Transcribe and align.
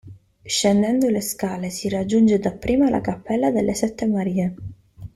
Scendendo 0.47 1.09
le 1.09 1.21
scale 1.21 1.69
si 1.69 1.87
raggiunge 1.87 2.39
dapprima 2.39 2.89
la 2.89 3.01
cappella 3.01 3.51
delle 3.51 3.75
Sette 3.75 4.07
Marie. 4.07 4.55